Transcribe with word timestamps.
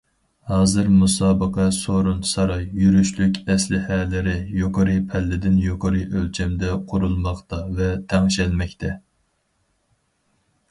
ھازىر 0.51 0.87
مۇسابىقە 1.01 1.65
سورۇن- 1.79 2.23
ساراي، 2.29 2.65
يۈرۈشلۈك 2.85 3.37
ئەسلىھەلىرى 3.43 4.35
يۇقىرى 4.63 4.97
پەللىدىن 5.13 5.61
يۇقىرى 5.67 6.03
ئۆلچەمدە 6.07 6.73
قۇرۇلماقتا 6.89 7.63
ۋە 7.79 7.93
تەڭشەلمەكتە. 8.15 8.95